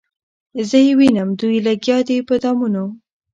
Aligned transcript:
زه 0.69 0.77
یې 0.85 0.93
وینم 0.99 1.29
دوی 1.39 1.57
لګیا 1.67 1.97
دي 2.07 2.17
په 2.27 2.35
دامونو 2.43 2.83